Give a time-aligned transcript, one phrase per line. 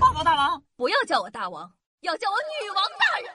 [0.00, 3.30] 报告大王，不要叫我大王，要叫我女王大人。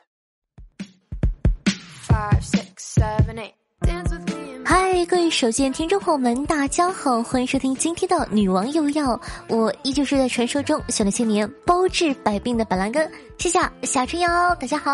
[4.65, 9.15] 嗨，各位手机听众朋友们，大家好，欢迎收听今天的《女王又要》，
[9.47, 14.91] 我依旧是在传说中修了千年、包治百病的板蓝根，谢谢夏春瑶，大家好。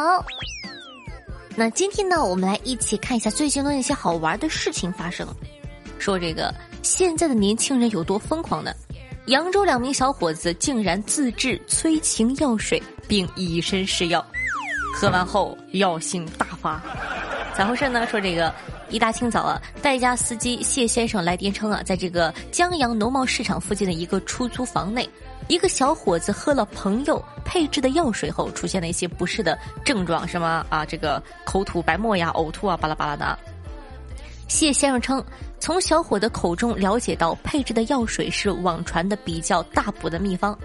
[1.56, 5.26] 那今天呢，我们来一起看一下最近的那些好玩的事情发生。
[6.00, 6.54] 说这个
[6.84, 8.74] 现在的年轻人有多疯狂呢？
[9.28, 14.26] 扬州两名小伙子竟然自制催情药水，并以身试药，
[14.96, 16.82] 喝完后药性大发。
[17.56, 18.08] 咋回事呢？
[18.08, 18.52] 说这个
[18.90, 25.08] 一大清早啊，代驾司机谢先生来电称啊，在这个江阳农贸市场附近的一个出租房内，
[25.48, 33.38] 一个小伙子喝了朋友配制的药水后，出现了一些不适的症状，什么啊，这个口吐白沫呀、呕吐啊，巴拉巴拉的。
[34.52, 35.24] 谢先生称，
[35.62, 40.56] 从小伙的口中了解到，配制的药水是网传的比较大补的秘方。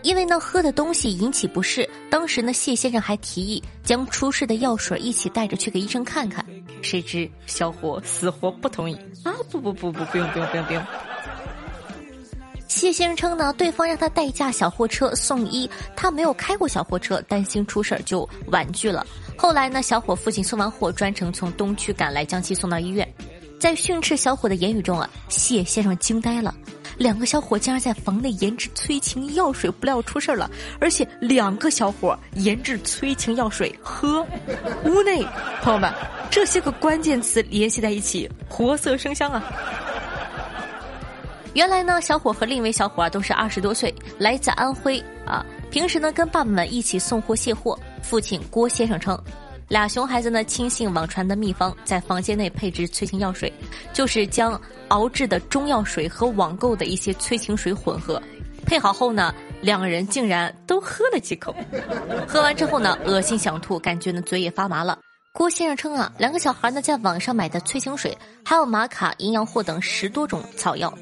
[0.00, 6.42] 因为呢喝的东西引起不适，当时呢谢先生还提议将出事的药水一起带着去给医生看看，
[6.80, 9.30] 谁知小伙死活不同意啊！
[9.50, 10.82] 不不不不，不用不用不用不用。
[12.68, 19.06] 谢先生称呢，对方让他代驾小货车送医，他没有开过小货车，担心出事儿就婉拒了。
[19.36, 23.06] 后来呢，小伙父亲送完货，专程从东区赶来将其送到医院。
[23.58, 26.54] 在训斥小伙的言语中啊，谢先生惊呆了。
[26.98, 34.26] 两个小伙竟然在房内研制催情药水，不料出事了，而且两个小伙研制催情药水喝。
[34.84, 35.24] 屋内，
[35.62, 35.92] 朋友们，
[36.30, 39.42] 这些个关键词联系在一起，活色生香啊！
[41.54, 45.44] 原来呢，小伙和另一位小伙啊都是二十多岁，来自安徽啊。
[45.72, 47.78] 平时呢，跟爸爸们一起送货卸货。
[48.02, 49.18] 父亲郭先生称。
[49.68, 53.50] 俩熊孩子呢，轻信网传的秘方，在房间内配置催情药水，
[53.90, 58.22] 就是将熬制的中药水和网购的一些催情水混合，
[58.66, 61.56] 配好后呢，两个人竟然都喝了几口，
[62.28, 64.98] 喝完之后呢，恶心想吐，感觉呢嘴也发麻了。
[65.32, 70.92] 郭先生称啊，两个小孩呢在网上买的催情水，还有玛卡营养货等十多种草药，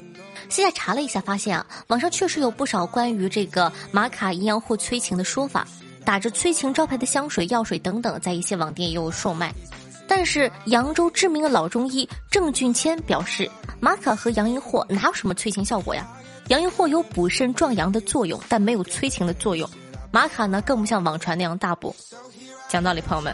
[0.51, 5.65] 现在查了一下，发现啊，网上确实有不少关于这个玛卡淫羊藿催情的说法。
[6.03, 9.53] 打着催情招牌的香水、药水等等，在一些网店也有售卖。
[10.07, 16.05] 但是扬州知名的老中医郑俊谦表示，玛卡和洋银货哪有什么催情效果呀？
[16.47, 19.69] 洋银货有补肾壮阳的作用，但没有催情的作用。
[20.11, 21.95] 玛卡呢，更不像网传那样大补。
[22.67, 23.33] 讲道理，朋友们，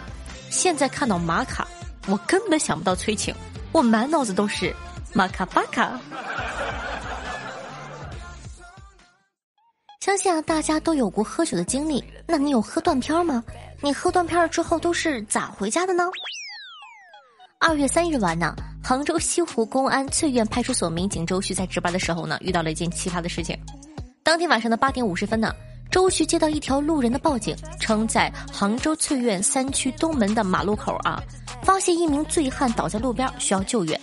[0.51, 1.65] 现在看到玛卡，
[2.05, 3.33] 我根本想不到催情，
[3.71, 4.75] 我满脑子都是
[5.13, 5.99] 玛卡巴卡。
[10.07, 12.01] 相信啊，大家都有过喝酒的经历。
[12.25, 13.43] 那你有喝断片吗？
[13.81, 16.05] 你喝断片了之后都是咋回家的呢？
[17.59, 23.59] 二月三日晚呢，杭州西湖公安翠苑派出所民警周旭在值班的时候呢，遇到了一件奇葩的事情。
[24.23, 25.53] 当天晚上的八点五十分呢，
[25.91, 31.21] 周旭接到一条路人的报警，称在杭州翠苑三区东门的马路口啊，
[31.63, 33.99] 发现一名醉汉倒在路边，需要救援。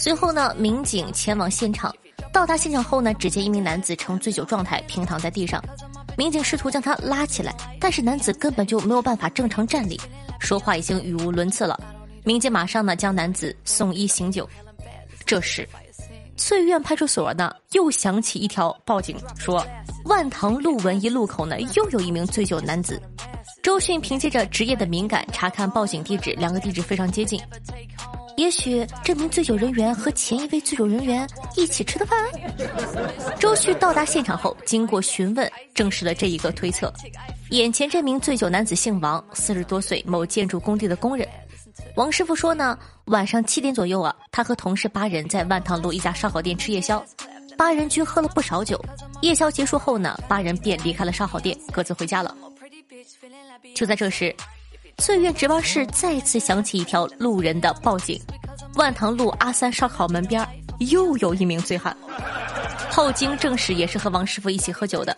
[0.00, 1.94] 随后呢，民警前往现场。
[2.32, 5.62] 到达现场后呢，只见一名男子呈醉酒状态平躺在地上，
[6.16, 10.00] 民警试图将他拉起来，但是男子根本就没有办法正常站立，
[10.38, 11.78] 说话已经语无伦次了。
[12.24, 14.48] 民警马上呢将男子送医醒酒。
[15.24, 15.68] 这时，
[16.36, 19.66] 翠苑派出所呢又响起一条报警，说
[20.04, 23.00] 万塘路文一路口呢又有一名醉酒男子。
[23.62, 27.40] 周迅凭借着职业的敏感查看报警地址，两个地址非常接近。
[28.38, 32.16] 也许这名醉酒人员和前一位醉酒人员一起吃的饭。
[33.36, 36.92] 周旭到达现场后，经过询问，证实了这一个推测。
[37.50, 41.26] 眼前这名醉酒男子姓王，四十多岁，某建筑工地的工人。
[41.96, 47.04] 王师傅说呢，晚上七点左右啊，他和同事八人在万塘路一家烧烤店吃夜宵，
[47.56, 48.80] 八人均喝了不少酒。
[49.20, 52.32] 夜宵结束后呢，八人便离开了烧烤店，各自回家了。
[53.74, 54.32] 就在这时。
[55.00, 58.20] 岁月值班室再次响起一条路人的报警：
[58.74, 60.46] 万塘路阿三烧烤门边
[60.80, 61.96] 又有一名醉汉。
[62.90, 65.16] 后经证实，也是和王师傅一起喝酒的。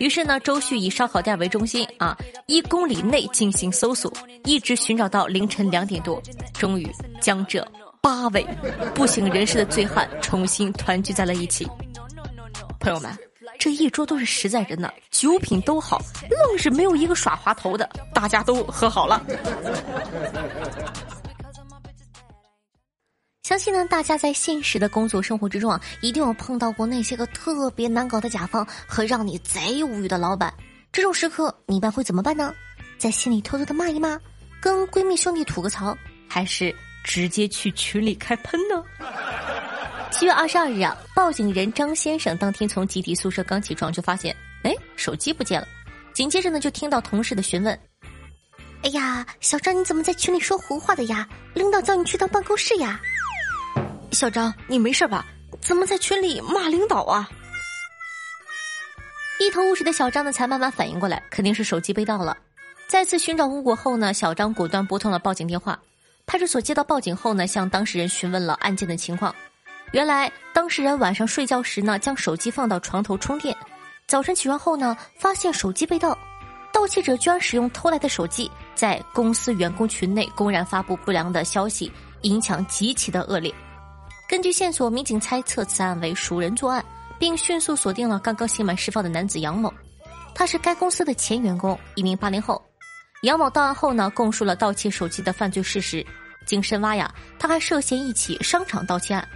[0.00, 2.16] 于是呢，周旭以烧烤店为中心啊，
[2.46, 4.12] 一公里内进行搜索，
[4.44, 6.20] 一直寻找到凌晨两点多，
[6.52, 6.90] 终于
[7.20, 7.66] 将这
[8.02, 8.44] 八位
[8.94, 11.68] 不省人事的醉汉重新团聚在了一起。
[12.80, 13.16] 朋友们。
[13.64, 19.24] 这一桌都是实在人呢，酒品都好，愣是没有一个耍滑头的，大家都和好了。
[23.42, 30.52] 相信呢，大家在现实的工作生活之中啊，一定有碰到过那些个特别难搞的甲方和让你贼无语的老板。
[30.92, 32.54] 这种时刻，你一般会怎么办呢？
[32.98, 34.20] 在心里偷偷的骂一骂，
[34.60, 35.96] 跟闺蜜兄弟吐个槽，
[36.28, 38.84] 还是直接去群里开喷呢？
[40.10, 45.66] 七月二十二日啊，报警人张先生当天从集体宿舍刚起床，就发现，哎，手机不见了。
[46.12, 47.78] 紧接着呢，就听到同事的询问
[48.82, 51.28] ：“哎呀，小张，你怎么在群里说胡话的呀？
[51.54, 53.00] 领导叫你去趟办公室呀？”
[54.12, 55.26] 小张，你没事吧？
[55.60, 57.28] 怎么在群里骂领导啊？
[59.40, 62.36] 一头雾水的小张呢，才慢慢反应过来，肯定是手机被盗了。
[62.86, 65.78] 再次寻找无果后呢，小张果断拨通了报警电话。
[66.26, 69.34] 派出所接到报警后呢，向当事人询问了案件的情况。
[69.94, 73.56] 原来当事人晚上睡觉时呢，将手机放到床头充电，
[74.08, 76.18] 早晨起床后呢，发现手机被盗。
[76.72, 81.92] 盗窃者居然使用偷来的手机，在公司员工群内公然发布不良的消息，
[82.22, 83.54] 影响极其的恶劣。
[84.28, 86.84] 根据线索，民警猜测此案为熟人作案，
[87.16, 89.72] 并迅速锁定了刚刚刑满释放的男子杨某。
[90.34, 92.60] 他是该公司的前员工，一名八零后。
[93.22, 96.04] 杨某到案后呢，供述了盗窃手机的犯罪事实。
[96.44, 99.26] 经深挖呀，他还涉嫌一起商场盗窃案。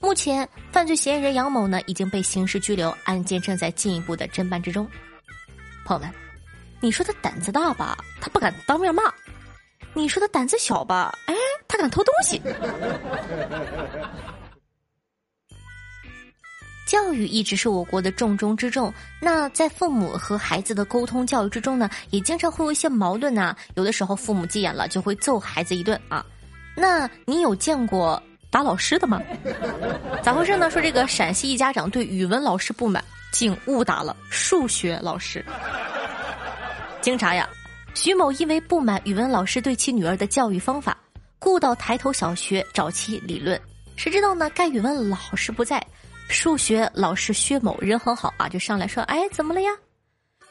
[0.00, 4.88] 目前，犯罪嫌疑人杨某呢已经被刑事拘留，案件正在进一步的侦办之中。
[5.84, 6.12] 朋友们，
[6.80, 9.02] 你说他胆子大吧，他不敢当面骂；
[9.94, 11.34] 你说他胆子小吧，哎，
[11.66, 12.40] 他敢偷东西。
[16.86, 18.94] 教育一直是我国的重中之重。
[19.20, 23.54] 那在父母和孩子的沟通教育之中呢，也经常会有一些矛盾呐。
[23.74, 26.24] 有的时候父母急眼了，就会揍孩子一顿啊。
[26.74, 29.20] 那你有见过打老师的吗？
[30.22, 30.70] 咋回事呢？
[30.70, 35.44] 说这个陕西一家长对语文老师不满，竟误打了数学老师。
[37.00, 37.48] 经查呀，
[37.94, 40.96] 徐某因为不满语文老师对其女儿的教育方法，
[41.38, 43.60] 故到抬头小学找其理论。
[43.96, 44.50] 谁知道呢？
[44.54, 45.84] 该语文老师不在。
[46.28, 49.70] 数学老师薛某人很好啊，就上来说：“哎，怎么了呀？”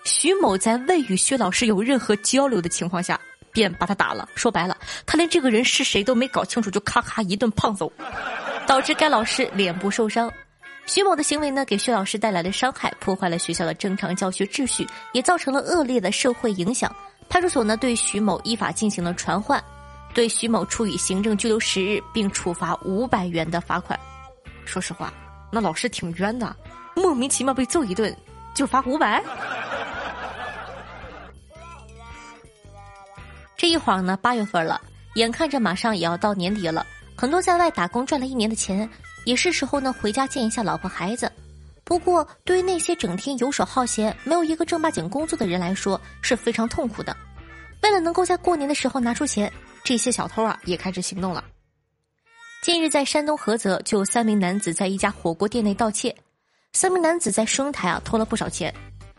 [0.05, 3.19] 徐某在未与薛老师有任何交流的情况下，
[3.57, 4.29] 便把他打了。
[4.35, 7.91] 说白了，他连这个人是谁都没搞清楚，就咔咔一顿胖揍，
[8.67, 10.31] 导致该老师脸部受伤。
[10.85, 16.95] 徐某的行为呢，给薛老师带来了伤害，破坏了学校的正常教学秩序，也造成了恶劣的社会影响。
[17.27, 19.61] 派出所呢，对徐某依法进行了传唤，
[20.13, 23.99] 对徐某处以行政拘留十日，并处罚五百元的罚款。
[24.65, 25.11] 说实话。
[25.49, 26.53] 那老师挺冤的，
[26.93, 28.13] 莫名其妙被揍一顿
[28.53, 29.23] 就罚五百。
[33.69, 34.81] 一晃呢，八月份了，
[35.15, 36.85] 眼看着马上也要到年底了，
[37.15, 38.89] 很多在外打工赚了一年的钱，
[39.25, 41.31] 也是时候呢回家见一下老婆孩子。
[41.83, 47.15] 不过，对于那些整天游手好闲、没有一个正八经工作的人来说，是非常痛苦的。
[47.81, 49.51] 为了能够在过年的时候拿出钱，
[49.83, 51.43] 这些小偷啊也开始行动了。
[52.61, 56.13] 近日，在山东菏泽，就有三名男子在一家火锅店内盗窃。
[56.73, 58.73] 三名男子在收银台啊偷了不少钱，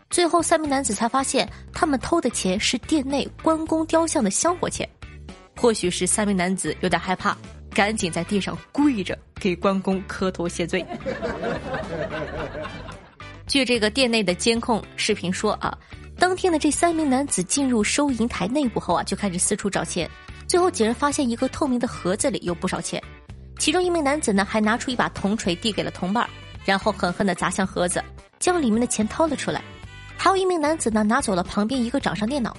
[0.09, 4.87] 最后三名男子才发现，他们偷的钱是店内关公雕像的香火钱。
[5.55, 7.37] 或许是三名男子有点害怕，
[7.71, 10.83] 赶紧在地上跪着给关公磕头谢罪。
[13.45, 15.77] 据这个店内的监控视频说啊，
[16.17, 20.09] 当天的这三名男子进入收银台内部后啊，就开始四处找钱，
[20.47, 23.01] 最后几人发现一个透明的盒子里有不少钱。
[23.59, 26.27] 其中一名男子呢，还拿出一把铜锤递给了同伴，
[26.65, 28.03] 然后狠狠地砸向盒子，
[28.39, 29.61] 将里面的钱掏了出来。
[30.29, 32.55] 还有一名男子呢，拿走了旁边一个掌上电脑。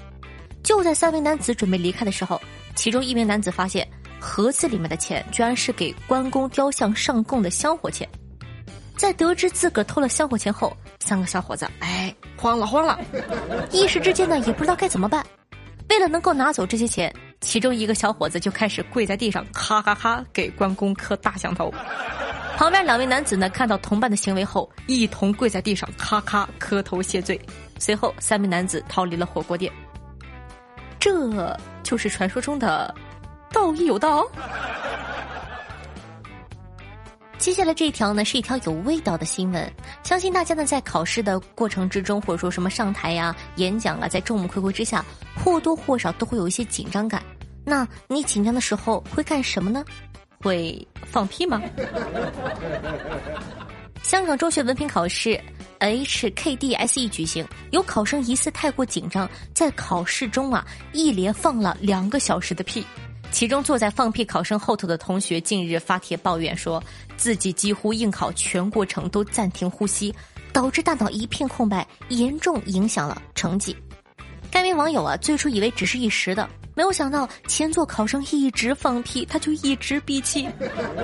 [0.60, 2.42] 就在三名男子准备离开的时候，
[2.74, 3.88] 其中一名男子发现
[4.18, 8.08] 盒子里面的钱居然是给关公雕像上供的香火钱。
[8.96, 12.98] 在得知自个儿偷了香火钱后，三个小伙子哎慌了慌了，
[13.70, 15.24] 一时之间呢也不知道该怎么办。
[15.90, 17.14] 为了能够拿走这些钱。
[17.40, 21.72] 其中一个小伙子就开始跪在地上，哈哈哈给关公磕大响头。
[22.60, 27.40] 旁边两位男子呢，看到同伴的行为后，一同跪在地上，咔咔磕头谢罪。
[27.78, 29.72] 随后，三名男子逃离了火锅店。
[30.98, 32.94] 这就是传说中的
[33.50, 34.30] 道义有道。
[37.38, 39.72] 接下来这一条呢，是一条有味道的新闻。
[40.02, 45.02] 相信大家呢，在考试的过程之中，或者说什么上台呀、演讲啊，在众目睽睽之下，
[45.42, 47.22] 或多或少都会有一些紧张感。
[47.64, 49.82] 那你紧张的时候会干什么呢？
[50.40, 51.60] 会放屁吗？
[54.02, 55.38] 香港中学文凭考试
[55.78, 62.84] HKDSE 举行，有考生疑似太过紧张，在考试中啊，一连放了两个小时的屁。
[63.30, 66.82] 其中坐在放屁考生后头的同学近日发帖抱怨说，
[67.16, 70.12] 自己几乎应考全过程都暂停呼吸，
[70.52, 73.76] 导致大脑一片空白，严重影响了成绩。
[74.50, 76.48] 该名网友啊，最初以为只是一时的，
[76.80, 80.48] 没有想到前座考生一直放屁，他就一直闭气，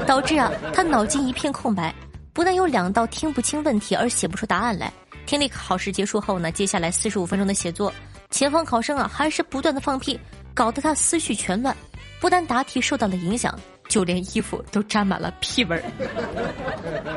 [0.06, 1.95] 导致啊他脑筋一片空白，
[2.33, 4.90] 不但有两道听不清问题而写不出答案来。
[5.26, 7.92] 听力考试结束后呢，接下来四十五分钟的写作，
[8.30, 10.18] 前方考生啊还是不断的放屁，
[10.54, 11.76] 搞得他思绪全乱。
[12.21, 13.54] 不但答题受到了影响，
[13.87, 15.83] 就连衣服都沾满了屁味儿，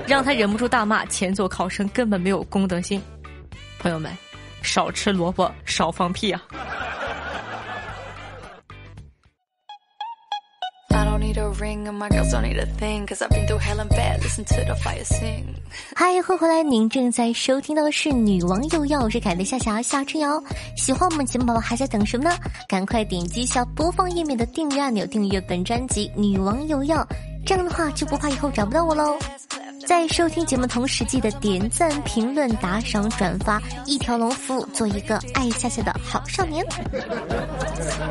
[0.06, 3.02] 让他忍不住大骂前座考生根本没有公德心。
[3.80, 4.12] 朋友们，
[4.62, 6.44] 少吃萝卜，少放屁啊！
[15.96, 16.64] 嗨，欢迎回来！
[16.64, 20.42] 您正在收听到的是《女王又要》，我是凯的夏霞夏春瑶。
[20.76, 22.36] 喜欢我们节目宝宝还在等什么呢？
[22.68, 27.04] 赶快点击一下播放页面的订阅按钮，订阅本专辑《女王又要》，
[27.46, 29.18] 这样的话就不怕以后找不到我喽。
[29.88, 36.64] 在收听节目同时，记得点赞、评论、打赏、转发，一条龙服务，做一个爱夏夏的好少年。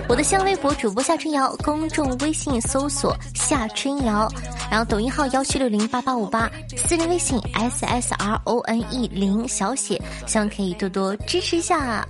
[0.09, 4.29] 我的新浪微博主播夏春瑶，公众微信搜索夏春瑶，
[4.69, 12.05] 然后抖音号幺七六零八八五八，私人微信 s s r o n e 零小写，希望可以多多支持一下。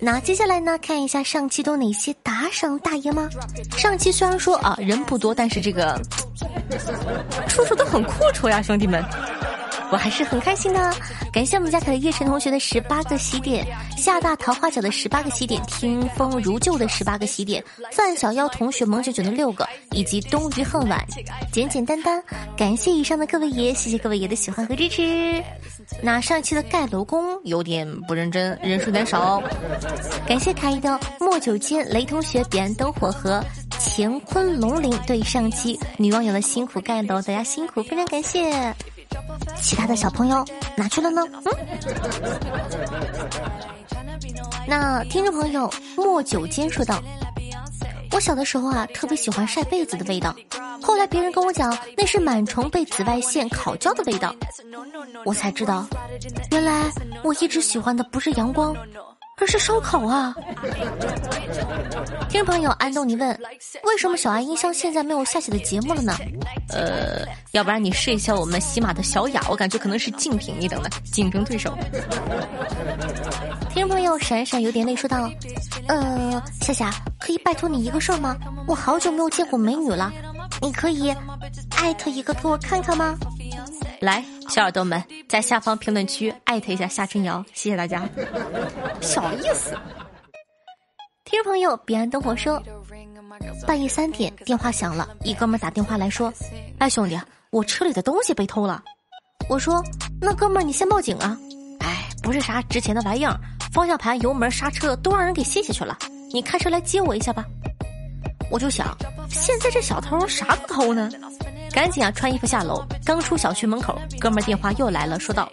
[0.00, 3.28] 那接下来呢，看一下上期都哪些打赏大爷吗？
[3.76, 6.00] 上期虽然说啊人不多，但是这个。
[7.48, 9.02] 处处都很阔绰呀，兄弟们，
[9.92, 10.94] 我还是很开心的。
[11.32, 13.66] 感谢我们家凯的叶晨同学的十八个喜点，
[13.96, 21.04] 夏大桃花角的十八个喜点，听风如旧的十八个喜点，范小妖同学萌九九的六个，以及冬鱼恨晚，
[21.52, 22.22] 简简单单。
[22.56, 25.42] 感谢以上的各位爷，谢谢各位爷的喜欢和支持。
[26.02, 29.42] 那上一期的盖楼工有点不认真，人数有点少。
[30.26, 33.42] 感谢凯一的莫九间雷同学，彼岸灯火和。
[33.82, 38.74] 乾坤龙鳞对上期女网友的辛苦盖楼，大家辛苦，非常感谢。
[39.60, 40.44] 其他的小朋友
[40.76, 41.22] 哪去了呢？
[41.44, 41.52] 嗯。
[44.66, 47.02] 那听众朋友莫九间说道
[48.12, 50.34] ：“我小的时候啊，特别喜欢晒被子的味道。
[50.82, 54.34] 后来别人跟我讲，那是螨虫被紫外线烤焦的味道，
[55.24, 55.86] 我才知道，
[56.50, 56.90] 原来
[57.22, 58.74] 我一直喜欢的不是阳光。”
[59.40, 60.34] 这是烧烤啊！
[62.28, 63.40] 听众朋友安东尼问：
[63.84, 66.14] 为什么小爱音箱现在没有下写的节目了呢？
[66.68, 71.74] 呃，要不然你试一下我们喜马的小雅，我感觉可能是竞品一等的竞争对手。
[73.70, 75.30] 听众朋友闪闪有点泪说道：
[75.88, 78.36] 呃，夏夏，可以拜托你一个事儿吗？
[78.68, 80.12] 我好久没有见过美女了，
[80.60, 81.10] 你可以
[81.78, 83.16] 艾特一个给我看看吗？
[84.00, 88.08] 来，小耳朵们，在下方评论区艾特一下夏春瑶，谢谢大家。
[89.02, 89.76] 小意思。
[91.24, 92.62] 听众朋友，彼岸灯火说，
[93.66, 96.32] 半夜三点电话响了，一哥们打电话来说
[96.80, 98.82] ：“哎，兄弟，我车里的东西被偷了。”
[99.50, 99.84] 我说
[100.18, 101.36] ：“那哥们，你先报警啊！”
[101.80, 103.38] 哎，不是啥值钱的玩意儿，
[103.70, 105.98] 方向盘、油门、刹车都让人给卸下去了。
[106.32, 107.44] 你开车来接我一下吧。
[108.50, 108.96] 我就想，
[109.28, 111.10] 现在这小偷啥都偷呢。
[111.72, 112.84] 赶紧啊，穿衣服下楼。
[113.04, 115.50] 刚出小区门口，哥们儿电话又来了，说道：“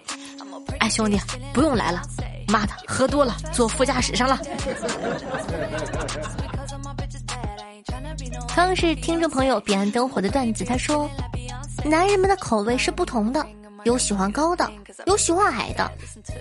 [0.78, 1.18] 哎，兄弟，
[1.52, 2.02] 不用来了，
[2.48, 4.38] 妈的，喝多了，坐副驾驶上了。”
[8.54, 11.08] 刚是听众朋友彼岸灯火的段子，他说
[11.84, 13.46] ：“男人们的口味是不同的，
[13.84, 14.68] 有喜欢高的，
[15.06, 15.88] 有喜欢矮的，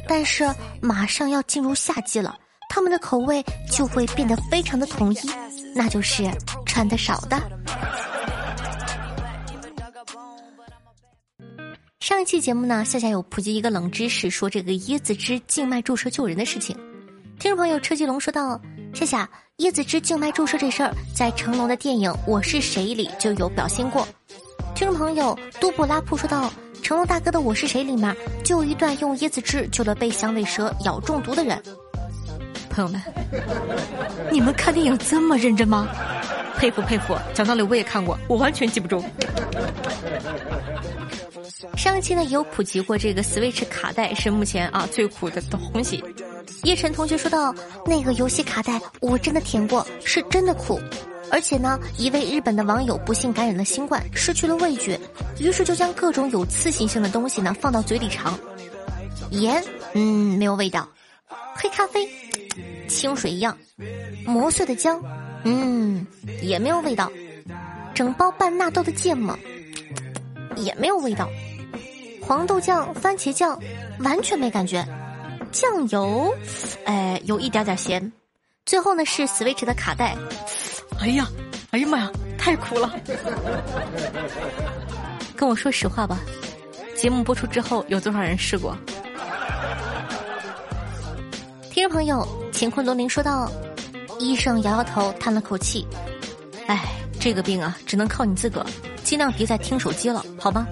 [0.07, 0.49] 但是
[0.81, 2.35] 马上要进入夏季了，
[2.69, 5.19] 他们的口味就会变得非常的统一，
[5.75, 6.23] 那就是
[6.65, 7.39] 穿的少的。”
[12.07, 16.73] 上一期节目呢，夏夏有普及一个冷知识，说这个椰子汁静脉注射救人的事情。
[17.37, 18.57] 听众朋友车继龙说道
[18.95, 24.07] ：“夏夏，椰子汁静脉注射这事儿，在成龙的电影《我是谁》里就有表现过。”
[24.73, 26.49] 听众朋友杜布拉普说道
[26.81, 31.61] ：“成龙大哥的《我是谁》里面就有一段用椰子汁救了被响尾蛇咬中毒的人。”
[32.71, 33.01] 朋友们，
[34.31, 35.85] 你们看电影这么认真吗？
[36.55, 37.13] 佩服佩服！
[37.33, 39.03] 讲道理我也看过，我完全记不住。
[41.75, 46.03] 上期呢也有普及过，这个 Switch 卡带是目前啊最苦的东西。
[46.63, 47.53] 叶晨同学说到，
[47.85, 50.79] 那个游戏卡带我真的舔过，是真的苦。
[51.31, 54.99] 而且呢，一位日本的网友不幸感染了新冠，失去了味觉，
[55.39, 58.37] 于是就将各种有刺激性的东西呢放到嘴里尝。
[59.31, 60.87] 盐，嗯，没有味道。
[61.55, 62.07] 黑咖啡，
[62.87, 63.57] 清水一样。
[64.25, 65.01] 磨碎的姜，
[65.43, 66.05] 嗯，
[66.41, 67.11] 也没有味道。
[67.93, 69.37] 整包半纳豆的芥末。
[70.57, 71.29] 也没有味道，
[72.21, 73.59] 黄豆酱、番茄酱
[73.99, 74.85] 完全没感觉，
[75.51, 76.33] 酱油，
[76.85, 78.11] 哎，有一点点咸。
[78.65, 80.15] 最后呢是 Switch 的卡带，
[80.99, 81.27] 哎呀，
[81.71, 82.93] 哎呀妈呀，太苦了！
[85.35, 86.19] 跟我说实话吧，
[86.95, 88.75] 节目播出之后有多少人试过？
[91.71, 93.49] 听众朋友，乾坤龙鳞说道
[94.19, 95.87] ：“医生摇摇头，叹了口气，
[96.65, 96.85] 哎，
[97.19, 98.67] 这个病啊，只能靠你自个儿。”
[99.07, 100.67] 尽量别再听手机了，好吗？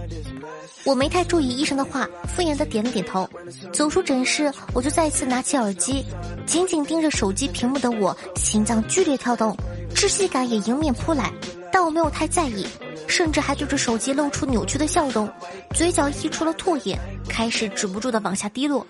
[0.84, 3.30] 我没太注意医生的话，敷衍的点了点头。
[3.72, 6.04] 走出诊室，我就再次拿起耳机，
[6.46, 9.56] 紧紧盯着手机屏幕的我，心脏剧烈跳动，
[9.96, 11.32] 窒息感也迎面扑来。
[11.72, 12.68] 但我没有太在意，
[13.08, 15.32] 甚至还对着手机露出扭曲的笑容，
[15.74, 17.00] 嘴角溢出了唾液，
[17.30, 18.86] 开始止不住的往下滴落。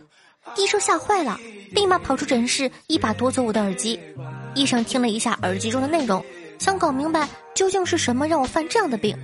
[0.57, 1.37] 医生吓坏了，
[1.69, 3.99] 立马跑出诊室，一把夺走我的耳机。
[4.55, 6.25] 医生听了一下耳机中的内容，
[6.57, 9.15] 想搞明白究竟是什么让我犯这样的病。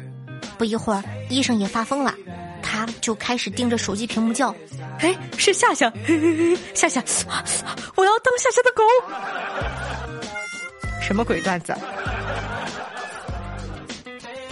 [0.61, 2.13] 不一会儿，医生也发疯了，
[2.61, 4.55] 他就开始盯着手机屏幕叫
[5.01, 5.91] ：“哎，是夏夏，
[6.75, 7.03] 夏夏，
[7.95, 8.83] 我要当夏夏的狗。”
[11.01, 11.75] 什么鬼段子？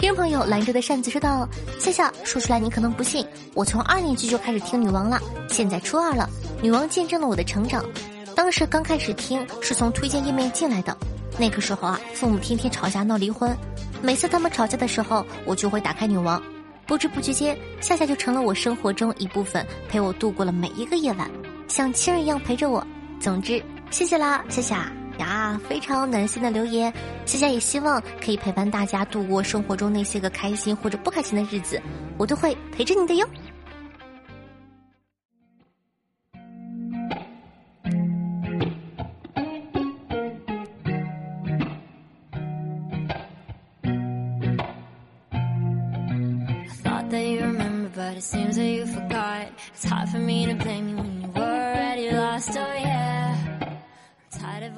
[0.00, 1.48] 听众朋友，兰州的扇子说道
[1.78, 3.24] ：“夏夏，说出来你可能不信，
[3.54, 6.28] 我从二年级就开始听女王了，现在初二了，
[6.60, 7.84] 女王见证了我的成长。
[8.34, 10.96] 当时刚开始听是从推荐页面进来的，
[11.40, 13.56] 那个时候啊，父母天天吵架闹离婚，
[14.02, 16.40] 每次他们吵架的时候，我就会打开女王，
[16.86, 21.30] 不知不觉间，夏夏就成了我生活中一部分，陪我度过了每一个夜晚，
[21.66, 22.86] 像亲人一样陪着我。
[23.18, 26.90] 总之，谢谢啦，夏夏。”呀，非常暖心的留言，
[27.26, 31.80] 夏夏也希望可以陪伴大家度过生活中那些个开心或者不开心的日子，
[32.16, 33.28] 我都会陪着你的哟。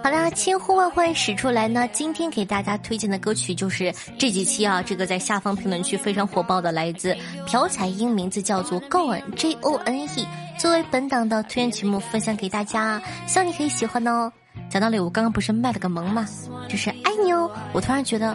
[0.05, 1.89] 好啦，千呼万唤始出来呢。
[1.93, 14.33] 今天给大家推荐的歌曲就是这几期啊，这个在下方评论区非常火爆的，来自朴彩英，名字叫做 Gone J O N E，作为本档的推荐曲目分享给大家，希望你可以喜欢哦。
[14.73, 16.27] 讲道理，我刚刚不是卖了个萌吗？
[16.67, 17.51] 就是爱你哦。
[17.75, 18.35] 我突然觉得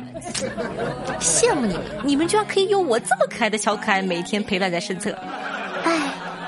[1.19, 5.11] 羡慕你们，你们居然可以有我这么可爱的小可爱每天陪伴在身侧。
[5.83, 5.99] 哎。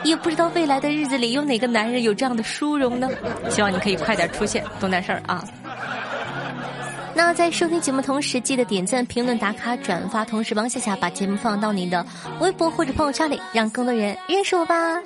[0.03, 3.09] 也不知道未来的日子里有哪个男人有这样的殊荣呢？
[3.49, 5.43] 希望你可以快点出现，懂点事儿啊！
[7.13, 12.05] 那在收听节目同时，记得点赞、评论、打卡、转发，同时帮夏夏把节目放到你的
[12.39, 15.01] 微博或者朋友圈里，让更多人认识我吧。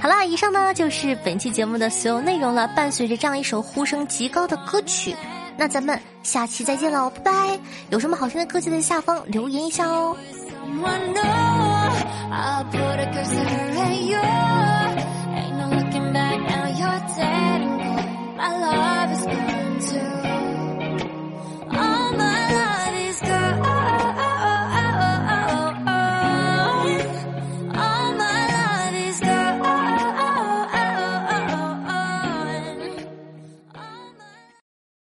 [0.00, 5.14] 好啦，以上呢就是本期节目的所有内容了，伴随着这样一首呼声极高的歌曲，
[5.56, 7.58] 那咱们下期再见喽，拜拜。
[7.90, 10.16] 有什么好听的歌就在下方留言一下哦。
[18.38, 18.97] my love